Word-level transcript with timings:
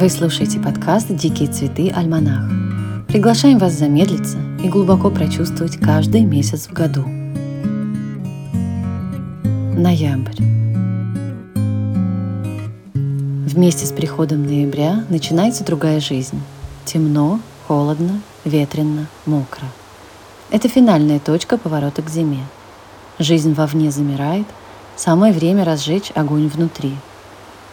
Вы 0.00 0.08
слушаете 0.08 0.58
подкаст 0.58 1.08
«Дикие 1.10 1.52
цветы. 1.52 1.92
Альманах». 1.94 2.50
Приглашаем 3.06 3.58
вас 3.58 3.74
замедлиться 3.74 4.38
и 4.64 4.66
глубоко 4.66 5.10
прочувствовать 5.10 5.76
каждый 5.76 6.22
месяц 6.22 6.68
в 6.68 6.72
году. 6.72 7.04
Ноябрь. 9.76 10.42
Вместе 12.94 13.84
с 13.84 13.92
приходом 13.92 14.46
ноября 14.46 15.04
начинается 15.10 15.64
другая 15.64 16.00
жизнь. 16.00 16.40
Темно, 16.86 17.38
холодно, 17.68 18.22
ветрено, 18.46 19.06
мокро. 19.26 19.66
Это 20.50 20.70
финальная 20.70 21.18
точка 21.18 21.58
поворота 21.58 22.00
к 22.00 22.08
зиме. 22.08 22.46
Жизнь 23.18 23.52
вовне 23.52 23.90
замирает, 23.90 24.46
самое 24.96 25.34
время 25.34 25.66
разжечь 25.66 26.10
огонь 26.14 26.48
внутри. 26.48 26.94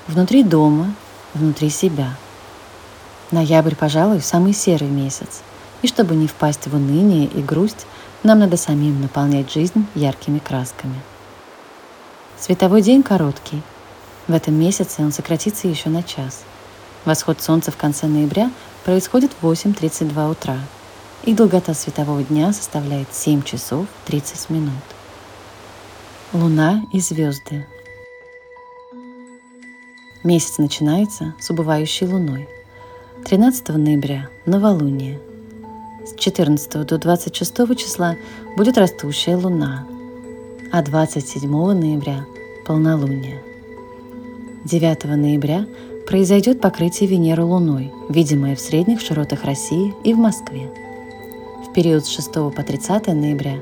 Внутри 0.09 0.43
дома, 0.43 0.93
внутри 1.37 1.69
себя. 1.69 2.15
Ноябрь, 3.31 3.75
пожалуй, 3.75 4.21
самый 4.21 4.53
серый 4.53 4.89
месяц. 4.89 5.41
И 5.81 5.87
чтобы 5.87 6.15
не 6.15 6.27
впасть 6.27 6.67
в 6.67 6.75
уныние 6.75 7.25
и 7.27 7.41
грусть, 7.41 7.85
нам 8.23 8.39
надо 8.39 8.57
самим 8.57 9.01
наполнять 9.01 9.51
жизнь 9.51 9.85
яркими 9.95 10.39
красками. 10.39 10.99
Световой 12.39 12.81
день 12.81 13.03
короткий. 13.03 13.61
В 14.27 14.33
этом 14.33 14.55
месяце 14.55 15.01
он 15.01 15.11
сократится 15.11 15.67
еще 15.67 15.89
на 15.89 16.03
час. 16.03 16.43
Восход 17.05 17.41
солнца 17.41 17.71
в 17.71 17.77
конце 17.77 18.07
ноября 18.07 18.51
происходит 18.83 19.31
в 19.39 19.45
8.32 19.45 20.31
утра, 20.31 20.57
и 21.23 21.33
долгота 21.33 21.73
светового 21.73 22.23
дня 22.23 22.51
составляет 22.53 23.13
7 23.13 23.43
часов 23.43 23.85
30 24.05 24.49
минут. 24.49 24.73
Луна 26.33 26.81
и 26.91 26.99
звезды– 26.99 27.65
Месяц 30.27 30.57
начинается 30.57 31.35
с 31.39 31.49
убывающей 31.51 32.05
луной. 32.05 32.49
13 33.23 33.69
ноября– 33.69 34.27
новолуние. 34.45 35.21
С 36.05 36.19
14 36.19 36.85
до 36.85 36.97
26 36.97 37.77
числа 37.77 38.17
будет 38.57 38.77
растущая 38.77 39.37
луна, 39.37 39.87
а 40.69 40.81
27 40.81 41.49
ноября– 41.49 42.25
полнолуние. 42.65 43.41
9 44.65 45.05
ноября 45.05 45.65
произойдет 46.05 46.59
покрытие 46.59 47.07
Венеры 47.07 47.45
Луной, 47.45 47.93
видимое 48.09 48.57
в 48.57 48.59
средних 48.59 48.99
широтах 48.99 49.45
России 49.45 49.93
и 50.03 50.13
в 50.13 50.17
Москве. 50.17 50.69
В 51.65 51.71
период 51.71 52.05
с 52.05 52.09
6 52.09 52.33
по 52.33 52.63
30 52.63 53.07
ноября 53.13 53.61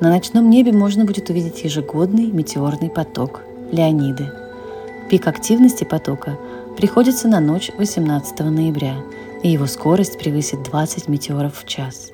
на 0.00 0.08
ночном 0.08 0.48
небе 0.48 0.72
можно 0.72 1.04
будет 1.04 1.28
увидеть 1.28 1.62
ежегодный 1.62 2.28
метеорный 2.28 2.88
поток– 2.88 3.42
Леониды– 3.70 4.32
Пик 5.10 5.26
активности 5.26 5.82
потока 5.82 6.38
приходится 6.76 7.26
на 7.26 7.40
ночь 7.40 7.72
18 7.76 8.38
ноября, 8.42 8.94
и 9.42 9.48
его 9.48 9.66
скорость 9.66 10.20
превысит 10.20 10.62
20 10.62 11.08
метеоров 11.08 11.58
в 11.58 11.66
час. 11.66 12.12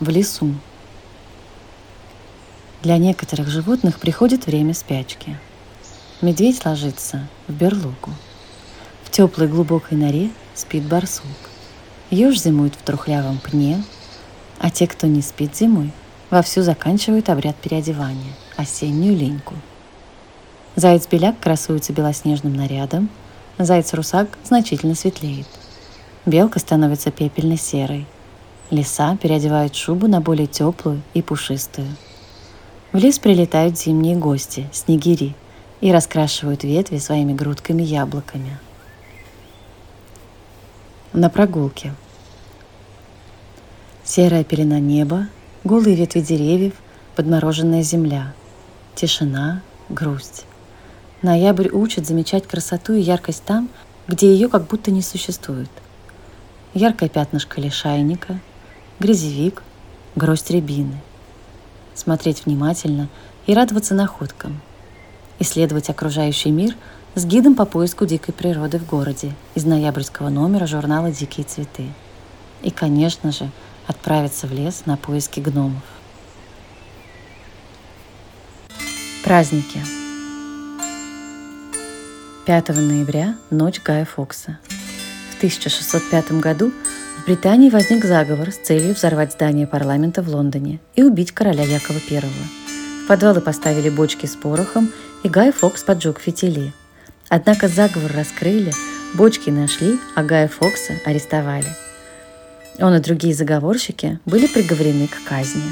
В 0.00 0.10
лесу. 0.10 0.54
Для 2.82 2.98
некоторых 2.98 3.48
животных 3.48 3.98
приходит 3.98 4.44
время 4.44 4.74
спячки. 4.74 5.38
Медведь 6.20 6.62
ложится 6.66 7.26
в 7.48 7.54
берлогу. 7.54 8.10
В 9.02 9.10
теплой 9.10 9.48
глубокой 9.48 9.96
норе 9.96 10.28
спит 10.54 10.82
барсук. 10.82 11.24
Еж 12.10 12.38
зимует 12.38 12.74
в 12.74 12.82
трухлявом 12.82 13.38
пне, 13.38 13.82
а 14.58 14.70
те, 14.70 14.86
кто 14.88 15.06
не 15.06 15.22
спит 15.22 15.56
зимой, 15.56 15.90
вовсю 16.28 16.60
заканчивают 16.60 17.30
обряд 17.30 17.56
переодевания– 17.56 18.34
осеннюю 18.58 19.16
линьку– 19.16 19.54
Заяц-беляк 20.76 21.38
красуется 21.38 21.92
белоснежным 21.92 22.54
нарядом, 22.54 23.08
заяц-русак 23.58 24.38
значительно 24.44 24.94
светлеет. 24.94 25.46
Белка 26.26 26.58
становится 26.58 27.10
пепельно-серой. 27.12 28.06
Лиса 28.70 29.16
переодевает 29.16 29.76
шубу 29.76 30.08
на 30.08 30.20
более 30.20 30.46
теплую 30.46 31.02
и 31.12 31.22
пушистую. 31.22 31.88
В 32.92 32.96
лес 32.96 33.18
прилетают 33.18 33.78
зимние 33.78 34.16
гости, 34.16 34.68
снегири, 34.72 35.34
и 35.80 35.92
раскрашивают 35.92 36.64
ветви 36.64 36.96
своими 36.96 37.34
грудками-яблоками. 37.34 38.58
На 41.12 41.28
прогулке. 41.28 41.94
Серая 44.02 44.44
пелена 44.44 44.80
неба, 44.80 45.28
голые 45.62 45.94
ветви 45.94 46.20
деревьев, 46.20 46.72
подмороженная 47.16 47.82
земля. 47.82 48.32
Тишина, 48.94 49.60
грусть. 49.90 50.46
Ноябрь 51.24 51.70
учит 51.70 52.06
замечать 52.06 52.46
красоту 52.46 52.92
и 52.92 53.00
яркость 53.00 53.44
там, 53.44 53.70
где 54.06 54.30
ее 54.30 54.50
как 54.50 54.66
будто 54.66 54.90
не 54.90 55.00
существует. 55.00 55.70
Яркое 56.74 57.08
пятнышко 57.08 57.62
лишайника, 57.62 58.38
грязевик, 59.00 59.62
гроздь 60.16 60.50
рябины. 60.50 61.00
Смотреть 61.94 62.44
внимательно 62.44 63.08
и 63.46 63.54
радоваться 63.54 63.94
находкам. 63.94 64.60
Исследовать 65.38 65.88
окружающий 65.88 66.50
мир 66.50 66.76
с 67.14 67.24
гидом 67.24 67.54
по 67.54 67.64
поиску 67.64 68.04
дикой 68.04 68.34
природы 68.34 68.78
в 68.78 68.86
городе 68.86 69.32
из 69.54 69.64
ноябрьского 69.64 70.28
номера 70.28 70.66
журнала 70.66 71.10
«Дикие 71.10 71.46
цветы». 71.46 71.86
И, 72.60 72.70
конечно 72.70 73.32
же, 73.32 73.50
отправиться 73.86 74.46
в 74.46 74.52
лес 74.52 74.82
на 74.84 74.98
поиски 74.98 75.40
гномов. 75.40 75.82
Праздники– 79.24 79.80
5 82.46 82.68
ноября– 82.76 83.36
ночь 83.50 83.80
Гая 83.82 84.04
Фокса. 84.04 84.58
В 85.32 85.36
1605 85.38 86.32
году 86.40 86.72
в 87.18 87.24
Британии 87.24 87.70
возник 87.70 88.04
заговор 88.04 88.52
с 88.52 88.56
целью 88.56 88.94
взорвать 88.94 89.32
здание 89.32 89.66
парламента 89.66 90.20
в 90.20 90.28
Лондоне 90.28 90.78
и 90.94 91.02
убить 91.02 91.32
короля 91.32 91.62
Якова 91.62 92.00
I. 92.10 92.20
В 92.20 93.08
подвалы 93.08 93.40
поставили 93.40 93.88
бочки 93.88 94.26
с 94.26 94.36
порохом, 94.36 94.90
и 95.22 95.28
Гай 95.30 95.52
Фокс 95.52 95.84
поджег 95.84 96.20
фитили. 96.20 96.74
Однако 97.30 97.66
заговор 97.66 98.12
раскрыли, 98.14 98.74
бочки 99.14 99.48
нашли, 99.48 99.98
а 100.14 100.22
Гая 100.22 100.48
Фокса 100.48 100.92
арестовали. 101.06 101.74
Он 102.78 102.94
и 102.94 103.00
другие 103.00 103.34
заговорщики 103.34 104.18
были 104.26 104.48
приговорены 104.48 105.08
к 105.08 105.26
казни. 105.26 105.62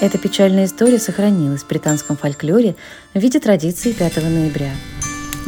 Эта 0.00 0.16
печальная 0.16 0.66
история 0.66 1.00
сохранилась 1.00 1.64
в 1.64 1.68
британском 1.68 2.16
фольклоре 2.16 2.76
в 3.14 3.18
виде 3.18 3.40
традиции 3.40 3.90
5 3.90 4.16
ноября– 4.18 4.70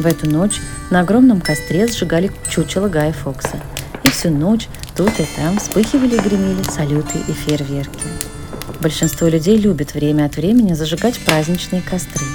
в 0.01 0.05
эту 0.05 0.29
ночь 0.29 0.59
на 0.89 1.01
огромном 1.01 1.41
костре 1.41 1.87
сжигали 1.87 2.31
чучело 2.49 2.89
Гая 2.89 3.13
Фокса. 3.13 3.59
И 4.03 4.09
всю 4.09 4.29
ночь 4.29 4.67
тут 4.95 5.19
и 5.19 5.25
там 5.35 5.59
вспыхивали 5.59 6.15
и 6.15 6.19
гремели 6.19 6.63
салюты 6.63 7.19
и 7.27 7.31
фейерверки. 7.31 8.05
Большинство 8.81 9.27
людей 9.27 9.57
любит 9.57 9.93
время 9.93 10.25
от 10.25 10.35
времени 10.37 10.73
зажигать 10.73 11.19
праздничные 11.19 11.81
костры. 11.81 12.25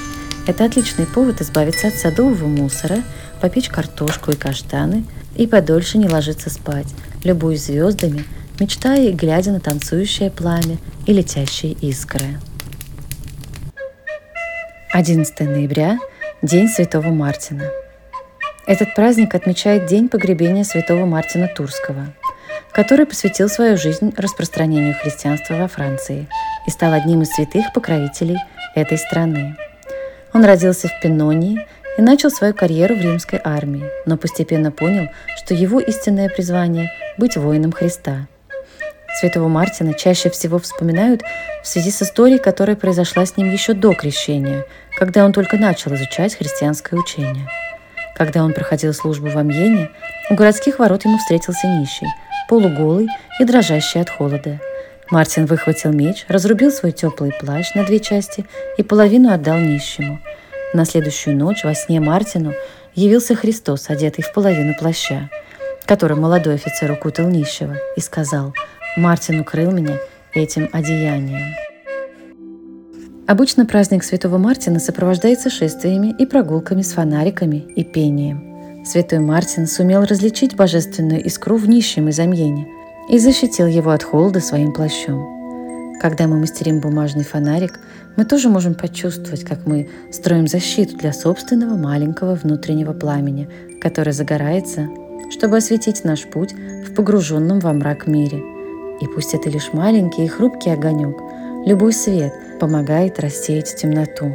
Это 0.47 0.63
отличный 0.63 1.05
повод 1.05 1.41
избавиться 1.41 1.89
от 1.89 1.95
садового 1.95 2.47
мусора, 2.47 3.03
попечь 3.41 3.69
картошку 3.69 4.31
и 4.31 4.35
каштаны 4.35 5.03
и 5.35 5.45
подольше 5.45 5.97
не 5.97 6.07
ложиться 6.07 6.49
спать, 6.49 6.87
любуясь 7.23 7.65
звездами, 7.65 8.23
мечтая 8.59 9.09
и 9.09 9.13
глядя 9.13 9.51
на 9.51 9.59
танцующее 9.59 10.31
пламя 10.31 10.77
и 11.05 11.11
летящие 11.11 11.73
искры. 11.73 12.39
11 14.93 15.39
ноября 15.41 15.99
День 16.43 16.69
Святого 16.69 17.07
Мартина. 17.07 17.63
Этот 18.67 18.93
праздник 18.93 19.33
отмечает 19.33 19.87
день 19.87 20.07
погребения 20.07 20.63
святого 20.63 21.07
Мартина 21.07 21.47
Турского, 21.47 22.13
который 22.71 23.07
посвятил 23.07 23.49
свою 23.49 23.75
жизнь 23.75 24.13
распространению 24.15 24.93
христианства 24.93 25.55
во 25.55 25.67
Франции 25.67 26.27
и 26.67 26.69
стал 26.69 26.93
одним 26.93 27.23
из 27.23 27.31
святых 27.31 27.73
покровителей 27.73 28.37
этой 28.75 28.99
страны. 28.99 29.55
Он 30.31 30.45
родился 30.45 30.89
в 30.89 31.01
Пенонии 31.01 31.65
и 31.97 32.03
начал 32.03 32.29
свою 32.29 32.53
карьеру 32.53 32.93
в 32.93 33.01
римской 33.01 33.41
армии, 33.43 33.89
но 34.05 34.15
постепенно 34.15 34.71
понял, 34.71 35.09
что 35.37 35.55
его 35.55 35.79
истинное 35.79 36.29
призвание– 36.29 36.91
быть 37.17 37.35
воином 37.35 37.71
Христа– 37.71 38.27
Святого 39.19 39.47
Мартина 39.47 39.95
чаще 39.95 40.29
всего 40.29 40.59
вспоминают 40.59 41.23
в 41.63 41.67
связи 41.67 41.89
с 41.89 42.03
историей, 42.03 42.37
которая 42.37 42.75
произошла 42.75 43.25
с 43.25 43.35
ним 43.35 43.51
еще 43.51 43.73
до 43.73 43.95
крещения, 43.95 44.63
когда 44.95 45.25
он 45.25 45.33
только 45.33 45.57
начал 45.57 45.95
изучать 45.95 46.35
христианское 46.35 46.95
учение. 46.95 47.47
Когда 48.15 48.43
он 48.43 48.53
проходил 48.53 48.93
службу 48.93 49.27
в 49.29 49.35
Амьене, 49.35 49.89
у 50.29 50.35
городских 50.35 50.77
ворот 50.77 51.05
ему 51.05 51.17
встретился 51.17 51.65
нищий, 51.65 52.05
полуголый 52.47 53.07
и 53.39 53.43
дрожащий 53.43 53.99
от 54.01 54.11
холода. 54.11 54.59
Мартин 55.09 55.47
выхватил 55.47 55.91
меч, 55.91 56.25
разрубил 56.27 56.69
свой 56.71 56.91
теплый 56.91 57.31
плащ 57.31 57.73
на 57.73 57.85
две 57.85 57.99
части 57.99 58.45
и 58.77 58.83
половину 58.83 59.31
отдал 59.33 59.57
нищему. 59.57 60.19
На 60.73 60.85
следующую 60.85 61.35
ночь 61.35 61.63
во 61.63 61.73
сне 61.73 61.99
Мартину 61.99 62.53
явился 62.93 63.33
Христос, 63.33 63.89
одетый 63.89 64.23
в 64.23 64.31
половину 64.31 64.75
плаща, 64.75 65.31
которым 65.87 66.21
молодой 66.21 66.55
офицер 66.55 66.91
укутал 66.91 67.27
нищего, 67.29 67.77
и 67.95 67.99
сказал– 67.99 68.53
Мартин 68.97 69.41
укрыл 69.41 69.69
меня 69.71 69.99
этим 70.33 70.69
одеянием. 70.73 71.53
Обычно 73.27 73.67
праздник 73.67 74.03
Святого 74.03 74.39
Мартина 74.39 74.79
сопровождается 74.79 75.51
шествиями 75.51 76.15
и 76.17 76.25
прогулками 76.25 76.81
с 76.81 76.93
фонариками 76.93 77.57
и 77.75 77.83
пением. 77.83 78.83
святой 78.85 79.19
Мартин 79.19 79.67
сумел 79.67 80.03
различить 80.03 80.55
божественную 80.55 81.23
искру 81.23 81.57
в 81.57 81.69
нищем 81.69 82.07
и 82.07 82.11
замене 82.11 82.67
и 83.07 83.19
защитил 83.19 83.67
его 83.67 83.91
от 83.91 84.01
холода 84.01 84.39
своим 84.39 84.73
плащом. 84.73 85.99
Когда 86.01 86.25
мы 86.25 86.39
мастерим 86.39 86.79
бумажный 86.79 87.23
фонарик, 87.23 87.79
мы 88.15 88.25
тоже 88.25 88.49
можем 88.49 88.73
почувствовать, 88.73 89.43
как 89.43 89.67
мы 89.67 89.89
строим 90.11 90.47
защиту 90.47 90.97
для 90.97 91.13
собственного 91.13 91.77
маленького 91.77 92.33
внутреннего 92.33 92.93
пламени, 92.93 93.47
которое 93.79 94.13
загорается, 94.13 94.87
чтобы 95.29 95.57
осветить 95.57 96.03
наш 96.03 96.23
путь 96.23 96.53
в 96.53 96.95
погруженном 96.95 97.59
во 97.59 97.73
мрак 97.73 98.07
мире. 98.07 98.56
И 99.01 99.07
пусть 99.07 99.33
это 99.33 99.49
лишь 99.49 99.73
маленький 99.73 100.25
и 100.25 100.27
хрупкий 100.27 100.71
огонек, 100.71 101.17
любой 101.65 101.93
свет 101.93 102.33
помогает 102.59 103.19
рассеять 103.19 103.75
темноту. 103.75 104.31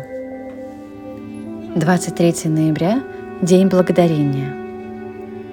23 1.74 2.50
ноября– 2.50 3.02
День 3.42 3.68
Благодарения– 3.68 4.56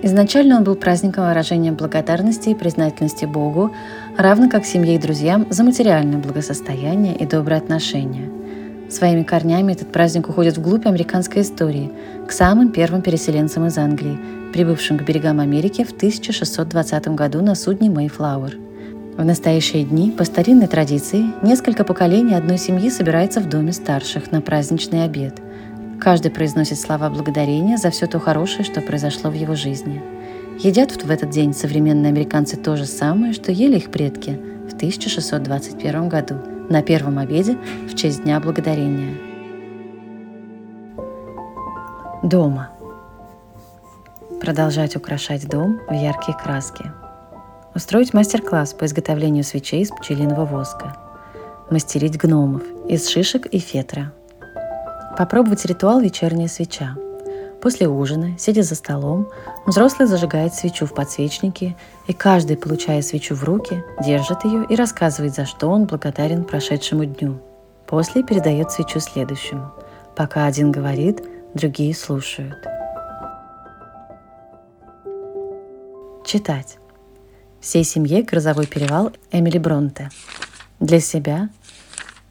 Изначально 0.02 0.56
он 0.56 0.64
был 0.64 0.76
праздником 0.76 1.28
выражения 1.28 1.74
благодарности 1.74 2.50
и 2.50 2.56
признательности 2.56 3.26
Богу, 3.26 3.72
равно 4.18 4.50
как 4.50 4.66
семье 4.66 4.96
и 4.96 5.00
друзьям 5.00 5.48
за 5.50 5.64
материальное 5.64 6.20
благосостояние 6.20 7.18
и 7.18 7.26
добрые 7.26 7.58
отношения. 7.58 8.30
Своими 8.90 9.24
корнями 9.24 9.74
этот 9.74 9.92
праздник 9.92 10.30
уходит 10.30 10.58
вглубь 10.58 10.88
американской 10.88 11.42
истории, 11.42 11.92
к 12.28 12.32
самым 12.32 12.72
первым 12.72 13.02
переселенцам 13.02 13.68
из 13.68 13.78
Англии, 13.78 14.18
прибывшим 14.54 14.98
к 14.98 15.04
берегам 15.04 15.42
Америки 15.42 15.84
в 15.84 15.92
1620 15.92 17.10
году 17.10 17.42
на 17.42 17.54
судне 17.54 17.90
Mayflower. 17.90 18.69
В 19.20 19.26
настоящие 19.26 19.84
дни, 19.84 20.10
по 20.10 20.24
старинной 20.24 20.68
традиции, 20.68 21.26
несколько 21.44 21.84
поколений 21.84 22.34
одной 22.34 22.58
семьи 22.58 22.90
собирается 22.90 23.40
в 23.40 23.48
доме 23.48 23.74
старших 23.74 24.32
на 24.32 24.42
праздничный 24.42 25.04
обед– 25.04 25.36
Каждый 26.00 26.32
произносит 26.32 26.80
слова 26.80 27.10
благодарения 27.10 27.78
за 27.78 27.90
все 27.90 28.08
то 28.08 28.20
хорошее, 28.20 28.64
что 28.64 28.80
произошло 28.80 29.30
в 29.30 29.34
его 29.34 29.56
жизни. 29.56 30.02
Едят 30.60 30.92
в 30.92 31.12
этот 31.12 31.30
день 31.30 31.54
современные 31.54 32.10
американцы 32.10 32.56
то 32.56 32.78
же 32.78 32.86
самое, 32.86 33.34
что 33.34 33.52
ели 33.52 33.78
их 33.78 33.92
предки 33.92 34.40
в 34.70 34.76
1621 34.76 36.08
году 36.08 36.36
на 36.70 36.82
первом 36.82 37.18
обеде 37.18 37.58
в 37.90 37.96
честь 37.96 38.24
Дня 38.24 38.40
Благодарения. 38.40 39.18
Дома. 42.24 42.70
Продолжать 44.40 44.96
украшать 44.96 45.48
дом 45.50 45.82
в 45.90 45.94
яркие 45.94 46.38
краски. 46.38 46.86
Устроить 47.76 48.14
мастер-класс 48.14 48.74
по 48.74 48.86
изготовлению 48.86 49.44
свечей 49.44 49.82
из 49.82 49.90
пчелиного 49.90 50.46
воска. 50.46 50.98
Мастерить 51.70 52.18
гномов 52.18 52.64
из 52.88 53.08
шишек 53.08 53.46
и 53.48 53.60
фетра– 53.60 54.12
Попробовать 55.20 55.66
ритуал 55.66 56.00
«Вечерняя 56.00 56.48
свеча». 56.48 56.96
После 57.62 57.90
ужина, 57.90 58.38
сидя 58.40 58.64
за 58.64 58.76
столом, 58.76 59.28
взрослый 59.66 60.08
зажигает 60.08 60.54
свечу 60.54 60.86
в 60.86 60.94
подсвечнике, 60.94 61.76
и 62.08 62.14
каждый, 62.14 62.56
получая 62.56 63.02
свечу 63.02 63.36
в 63.36 63.44
руки, 63.44 63.84
держит 64.02 64.46
ее 64.46 64.64
и 64.70 64.76
рассказывает, 64.78 65.36
за 65.36 65.46
что 65.46 65.68
он 65.68 65.88
благодарен 65.88 66.46
прошедшему 66.46 67.04
дню. 67.04 67.42
После 67.86 68.24
передает 68.24 68.72
свечу 68.72 69.02
следующему. 69.02 69.74
Пока 70.16 70.46
один 70.46 70.72
говорит, 70.72 71.22
другие 71.54 71.94
слушают. 71.94 72.56
Читать. 76.26 76.78
Всей 77.62 77.84
семье 77.84 78.24
«Грозовой 78.24 78.68
перевал» 78.68 79.12
Эмили 79.32 79.58
Бронте. 79.58 80.10
Для 80.80 81.02
себя 81.02 81.50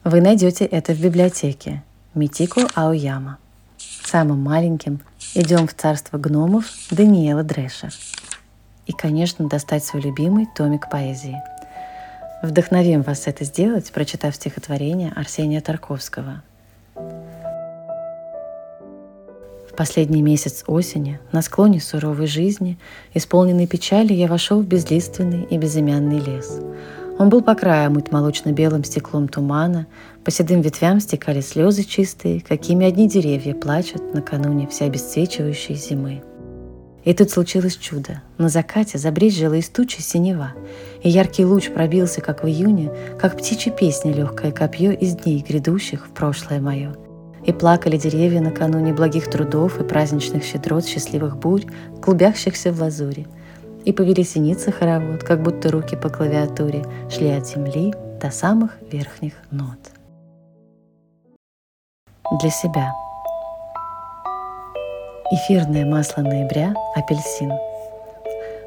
вы 0.03 0.21
найдете 0.21 0.65
это 0.65 0.93
в 0.93 0.99
библиотеке– 0.99 1.83
Митико 2.15 2.67
Аояма. 2.73 3.37
Самым 3.77 4.41
маленьким 4.41 5.01
идем 5.35 5.67
в 5.67 5.75
царство 5.75 6.17
гномов 6.17 6.65
Даниэла 6.89 7.43
Дреша. 7.43 7.89
И, 8.87 8.91
конечно, 8.91 9.47
достать 9.47 9.85
свой 9.85 10.01
любимый 10.01 10.47
томик 10.55 10.89
поэзии. 10.89 11.39
Вдохновим 12.41 13.03
вас 13.03 13.27
это 13.27 13.43
сделать, 13.43 13.91
прочитав 13.91 14.35
стихотворение 14.35 15.11
Арсения 15.15 15.61
Тарковского. 15.61 16.41
Последний 19.79 20.21
месяц 20.21 20.63
осени, 20.67 21.19
на 21.31 21.41
склоне 21.41 21.81
суровой 21.81 22.27
жизни, 22.27 22.77
исполненный 23.15 23.65
печали, 23.65 24.13
я 24.13 24.27
вошел 24.27 24.61
в 24.61 24.67
безлиственный 24.67 25.47
и 25.49 25.57
безымянный 25.57 26.19
лес– 26.19 26.59
он 27.19 27.27
был 27.27 27.41
по 27.41 27.53
краю 27.53 27.87
омыт 27.87 28.13
молочно-белым 28.13 28.85
стеклом 28.85 29.27
тумана, 29.27 29.87
по 30.23 30.31
седым 30.31 30.61
ветвям 30.61 31.01
стекали 31.01 31.41
слезы 31.41 31.83
чистые, 31.83 32.39
какими 32.39 32.85
одни 32.85 33.09
деревья 33.09 33.53
плачут 33.53 34.13
накануне 34.13 34.67
вся 34.67 34.85
обесцвечивающей 34.85 35.75
зимы. 35.75 36.23
И 37.03 37.13
тут 37.13 37.29
случилось 37.29 37.75
чудо. 37.75 38.21
На 38.37 38.47
закате 38.47 38.97
забрезжила 38.97 39.55
из 39.55 39.67
тучи 39.67 39.99
синева, 39.99 40.53
и 41.03 41.09
яркий 41.09 41.43
луч 41.43 41.69
пробился, 41.69 42.21
как 42.21 42.41
в 42.41 42.47
июне, 42.47 42.89
как 43.19 43.37
птичья 43.37 43.71
песня 43.71 44.13
легкое 44.13 44.53
копье 44.53 44.91
из 44.93 45.15
дней 45.15 45.43
грядущих 45.45 46.07
в 46.07 46.11
прошлое 46.11 46.61
мое. 46.61 46.95
И 47.45 47.53
плакали 47.53 47.97
деревья 47.97 48.41
накануне 48.41 48.93
благих 48.93 49.29
трудов 49.29 49.79
и 49.79 49.83
праздничных 49.83 50.43
щедрот 50.43 50.85
счастливых 50.85 51.37
бурь, 51.37 51.65
клубящихся 52.01 52.71
в 52.71 52.81
лазуре– 52.81 53.27
и 53.85 53.93
повели 53.93 54.23
синицы 54.23 54.71
хоровод, 54.71 55.23
как 55.23 55.41
будто 55.41 55.71
руки 55.71 55.95
по 55.95 56.09
клавиатуре 56.09 56.83
шли 57.09 57.31
от 57.31 57.47
земли 57.47 57.93
до 58.21 58.29
самых 58.31 58.77
верхних 58.91 59.33
нот. 59.51 59.79
Для 62.41 62.49
себя. 62.49 62.93
Эфирное 65.31 65.85
масло 65.85 66.21
ноября– 66.21 66.73
апельсин. 66.95 67.51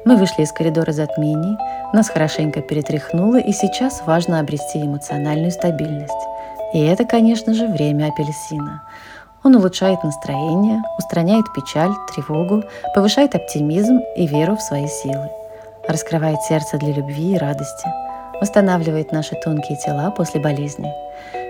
Мы 0.05 0.17
вышли 0.17 0.43
из 0.43 0.51
коридора 0.51 0.91
затмений, 0.91 1.57
нас 1.93 2.09
хорошенько 2.09 2.61
перетряхнуло, 2.61 3.39
и 3.39 3.53
сейчас 3.53 4.03
важно 4.05 4.39
обрести 4.39 4.81
эмоциональную 4.81 5.51
стабильность. 5.51 6.11
И 6.73 6.79
это, 6.79 7.05
конечно 7.05 7.53
же, 7.53 7.67
время 7.67 8.07
апельсина– 8.07 8.81
он 9.43 9.57
улучшает 9.57 10.03
настроение, 10.03 10.81
устраняет 10.97 11.51
печаль, 11.53 11.91
тревогу, 12.13 12.63
повышает 12.95 13.35
оптимизм 13.35 13.99
и 14.15 14.25
веру 14.25 14.55
в 14.55 14.61
свои 14.61 14.87
силы, 14.87 15.29
раскрывает 15.87 16.41
сердце 16.43 16.77
для 16.77 16.93
любви 16.93 17.33
и 17.33 17.37
радости, 17.37 17.87
восстанавливает 18.39 19.11
наши 19.11 19.35
тонкие 19.35 19.77
тела 19.77 20.11
после 20.11 20.39
болезней. 20.39 20.93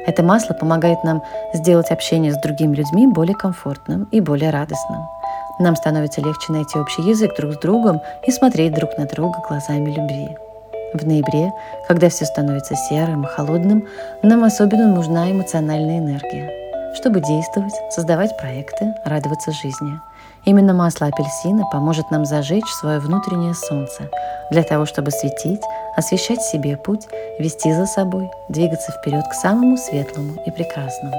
Это 0.08 0.24
масло 0.24 0.56
помогает 0.56 1.04
нам 1.04 1.22
сделать 1.54 1.92
общение 1.92 2.34
с 2.34 2.42
другими 2.42 2.76
людьми 2.76 3.06
более 3.08 3.36
комфортным 3.36 4.06
и 4.12 4.20
более 4.22 4.50
радостным. 4.50 5.08
Нам 5.60 5.76
становится 5.76 6.20
легче 6.20 6.52
найти 6.52 6.80
общий 6.80 7.04
язык 7.04 7.36
друг 7.38 7.54
с 7.54 7.58
другом 7.60 8.02
и 8.26 8.32
смотреть 8.32 8.74
друг 8.74 8.98
на 8.98 9.06
друга 9.06 9.40
глазами 9.48 9.92
любви. 9.92 10.36
В 10.94 11.06
ноябре, 11.06 11.52
когда 11.88 12.10
все 12.10 12.26
становится 12.26 12.76
серым 12.76 13.24
и 13.24 13.28
холодным, 13.28 13.88
нам 14.22 14.44
особенно 14.44 14.88
нужна 14.88 15.32
эмоциональная 15.32 16.00
энергия– 16.00 16.52
чтобы 16.94 17.22
действовать, 17.22 17.74
создавать 17.90 18.38
проекты, 18.38 18.94
радоваться 19.06 19.52
жизни. 19.52 20.00
Именно 20.46 20.74
масло 20.74 21.08
апельсина 21.08 21.66
поможет 21.72 22.12
нам 22.12 22.26
зажечь 22.26 22.68
свое 22.68 23.00
внутреннее 23.00 23.54
солнце 23.54 24.10
для 24.52 24.64
того, 24.64 24.86
чтобы 24.86 25.12
светить, 25.12 25.62
освещать 25.96 26.42
себе 26.42 26.78
путь, 26.78 27.08
вести 27.40 27.74
за 27.74 27.86
собой, 27.86 28.30
двигаться 28.50 28.92
вперед 28.92 29.26
к 29.28 29.34
самому 29.34 29.78
светлому 29.78 30.34
и 30.46 30.52
прекрасному. 30.52 31.16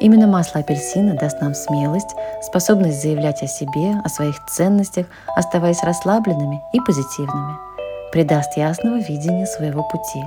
Именно 0.00 0.26
масло 0.26 0.60
апельсина 0.60 1.14
даст 1.14 1.40
нам 1.40 1.54
смелость, 1.54 2.14
способность 2.42 3.02
заявлять 3.02 3.42
о 3.42 3.48
себе, 3.48 4.00
о 4.04 4.08
своих 4.08 4.36
ценностях, 4.46 5.06
оставаясь 5.36 5.82
расслабленными 5.82 6.62
и 6.72 6.80
позитивными. 6.80 7.67
Придаст 8.12 8.56
ясного 8.56 8.98
видения 8.98 9.46
своего 9.46 9.82
пути. 9.82 10.24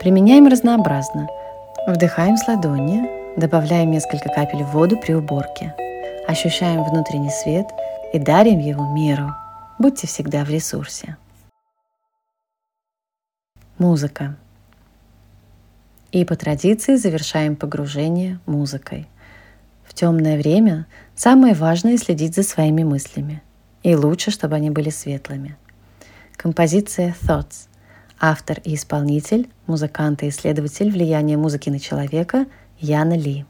Применяем 0.00 0.46
разнообразно. 0.46 1.28
Вдыхаем 1.86 2.36
с 2.36 2.46
ладони, 2.46 3.18
Добавляем 3.38 3.92
несколько 3.92 4.30
капель 4.30 4.64
в 4.64 4.72
воду 4.72 4.96
при 4.96 5.12
уборке. 5.14 5.72
Ощущаем 6.26 6.82
внутренний 6.82 7.30
свет 7.30 7.68
и 8.12 8.18
дарим 8.18 8.58
его 8.58 8.84
миру. 8.92 9.32
Будьте 9.78 10.08
всегда 10.08 10.44
в 10.44 10.50
ресурсе. 10.50 11.16
Музыка. 13.78 14.34
И 16.10 16.24
по 16.24 16.34
традиции 16.34 16.96
завершаем 16.96 17.54
погружение 17.54 18.40
музыкой. 18.44 19.06
В 19.84 19.94
темное 19.94 20.36
время 20.36 20.88
самое 21.14 21.54
важное 21.54 21.96
следить 21.96 22.34
за 22.34 22.42
своими 22.42 22.82
мыслями. 22.82 23.40
И 23.84 23.94
лучше, 23.94 24.32
чтобы 24.32 24.56
они 24.56 24.70
были 24.70 24.90
светлыми. 24.90 25.56
Композиция 26.38 27.16
Thoughts. 27.20 27.66
Автор 28.20 28.60
и 28.62 28.76
исполнитель, 28.76 29.48
музыкант 29.66 30.22
и 30.22 30.28
исследователь 30.28 30.88
влияния 30.88 31.36
музыки 31.36 31.68
на 31.68 31.80
человека 31.80 32.46
Яна 32.78 33.14
Ли. 33.14 33.44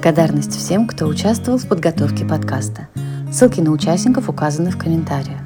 Благодарность 0.00 0.56
всем, 0.56 0.86
кто 0.86 1.06
участвовал 1.06 1.58
в 1.58 1.68
подготовке 1.68 2.24
подкаста. 2.24 2.88
Ссылки 3.30 3.60
на 3.60 3.70
участников 3.70 4.30
указаны 4.30 4.70
в 4.70 4.78
комментариях. 4.78 5.42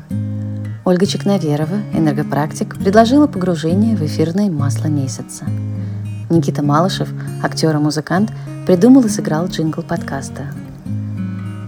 Ольга 0.84 1.06
Чекноверова, 1.06 1.78
энергопрактик, 1.92 2.76
предложила 2.76 3.26
погружение 3.26 3.96
в 3.96 4.02
эфирное 4.06 4.52
масло 4.52 4.86
месяца. 4.86 5.44
Никита 6.30 6.62
Малышев, 6.62 7.08
актер 7.42 7.74
и 7.74 7.80
музыкант, 7.80 8.30
придумал 8.64 9.02
и 9.02 9.08
сыграл 9.08 9.48
джингл 9.48 9.82
подкаста. 9.82 10.44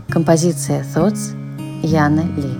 Композиция 0.08 0.84
«Thoughts» 0.94 1.34
Яна 1.82 2.20
Ли. 2.36 2.54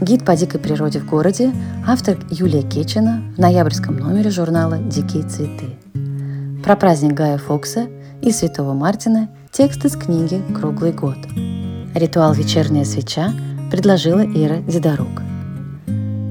Гид 0.00 0.24
по 0.24 0.36
дикой 0.36 0.60
природе 0.60 1.00
в 1.00 1.06
городе, 1.06 1.52
автор 1.84 2.18
Юлия 2.30 2.62
Кечина 2.62 3.20
в 3.36 3.40
ноябрьском 3.40 3.96
номере 3.96 4.30
журнала 4.30 4.78
«Дикие 4.78 5.24
цветы». 5.24 5.74
Про 6.62 6.76
праздник 6.76 7.14
Гая 7.14 7.38
Фокса 7.38 7.88
и 8.26 8.32
Святого 8.32 8.74
Мартина 8.74 9.28
текст 9.52 9.84
из 9.84 9.94
книги 9.94 10.42
«Круглый 10.52 10.92
год». 10.92 11.16
Ритуал 11.94 12.34
«Вечерняя 12.34 12.84
свеча» 12.84 13.32
предложила 13.70 14.18
Ира 14.18 14.56
Дедорук. 14.56 15.22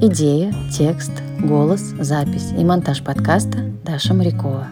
Идея, 0.01 0.53
текст, 0.69 1.13
голос, 1.39 1.93
запись 1.97 2.49
и 2.51 2.65
монтаж 2.65 3.01
подкаста 3.01 3.59
Даша 3.85 4.13
Морякова. 4.13 4.67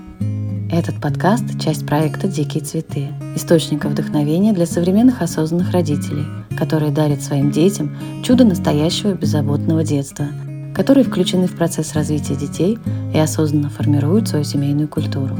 Этот 0.69 0.99
подкаст– 0.99 1.45
часть 1.63 1.87
проекта 1.87 2.27
«Дикие 2.27 2.61
цветы», 2.61 3.07
источника 3.37 3.87
вдохновения 3.87 4.51
для 4.51 4.65
современных 4.65 5.21
осознанных 5.21 5.71
родителей, 5.71 6.25
которые 6.57 6.91
дарят 6.91 7.21
своим 7.21 7.51
детям 7.51 7.95
чудо 8.21 8.43
настоящего 8.43 9.13
беззаботного 9.13 9.85
детства, 9.85 10.25
которые 10.75 11.05
включены 11.05 11.47
в 11.47 11.55
процесс 11.55 11.93
развития 11.93 12.35
детей 12.35 12.77
и 13.13 13.17
осознанно 13.17 13.69
формируют 13.69 14.27
свою 14.27 14.43
семейную 14.43 14.89
культуру. 14.89 15.37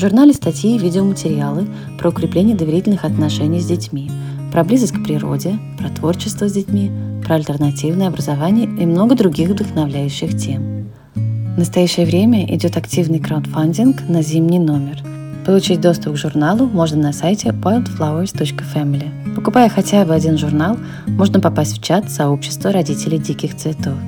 В 0.00 0.02
журнале 0.02 0.32
статьи 0.32 0.76
и 0.76 0.78
видеоматериалы 0.78 1.68
про 1.98 2.08
укрепление 2.08 2.56
доверительных 2.56 3.04
отношений 3.04 3.60
с 3.60 3.66
детьми– 3.66 4.10
про 4.50 4.64
близость 4.64 4.94
к 4.94 5.04
природе, 5.04 5.58
про 5.76 5.90
творчество 5.90 6.48
с 6.48 6.54
детьми, 6.54 6.90
про 7.22 7.34
альтернативное 7.34 8.08
образование 8.08 8.64
и 8.64 8.86
много 8.86 9.14
других 9.14 9.50
вдохновляющих 9.50 10.38
тем. 10.38 10.90
В 11.14 11.58
настоящее 11.58 12.06
время 12.06 12.46
идет 12.46 12.78
активный 12.78 13.18
краудфандинг 13.18 14.08
на 14.08 14.22
зимний 14.22 14.58
номер. 14.58 15.02
Получить 15.44 15.82
доступ 15.82 16.14
к 16.14 16.16
журналу 16.16 16.66
можно 16.66 16.96
на 16.96 17.12
сайте 17.12 17.50
wildflowers.family. 17.50 19.34
Покупая 19.34 19.68
хотя 19.68 20.06
бы 20.06 20.14
один 20.14 20.38
журнал, 20.38 20.78
можно 21.08 21.40
попасть 21.40 21.76
в 21.76 21.82
чат 21.82 22.10
сообщества 22.10 22.72
родителей 22.72 23.18
диких 23.18 23.54
цветов. 23.54 23.98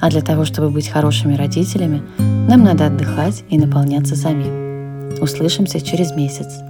А 0.00 0.10
для 0.10 0.20
того, 0.20 0.44
чтобы 0.44 0.70
быть 0.70 0.88
хорошими 0.88 1.36
родителями, 1.36 2.02
нам 2.18 2.64
надо 2.64 2.86
отдыхать 2.86 3.44
и 3.50 3.56
наполняться 3.56 4.16
самим. 4.16 4.67
Услышимся 5.20 5.80
через 5.80 6.12
месяц. 6.12 6.60